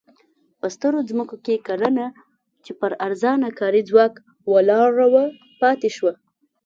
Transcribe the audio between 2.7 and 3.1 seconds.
پر